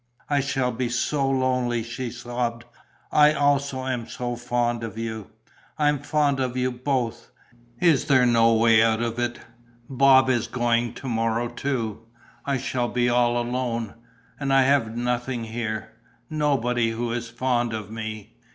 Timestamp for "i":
0.31-0.39, 3.11-3.33, 5.77-5.89, 12.47-12.57, 14.51-14.63